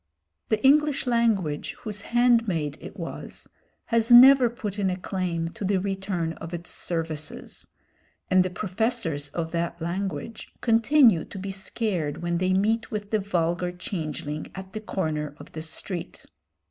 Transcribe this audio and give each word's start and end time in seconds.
The 0.49 0.65
English 0.65 1.05
language, 1.05 1.73
whose 1.81 2.01
handmaid 2.01 2.75
it 2.81 2.97
was, 2.97 3.47
has 3.85 4.09
never 4.11 4.49
put 4.49 4.79
in 4.79 4.89
a 4.89 4.97
claim 4.97 5.49
to 5.49 5.63
the 5.63 5.77
return 5.79 6.33
of 6.41 6.55
its 6.55 6.71
services, 6.71 7.67
and 8.27 8.43
the 8.43 8.49
professors 8.49 9.29
of 9.29 9.51
that 9.51 9.79
language 9.79 10.51
continue 10.59 11.23
to 11.25 11.37
be 11.37 11.51
scared 11.51 12.23
when 12.23 12.39
they 12.39 12.51
meet 12.51 12.89
with 12.89 13.11
the 13.11 13.19
vulgar 13.19 13.71
changeling 13.71 14.47
at 14.55 14.73
the 14.73 14.81
corner 14.81 15.35
of 15.37 15.51
the 15.51 15.61
street. 15.61 16.25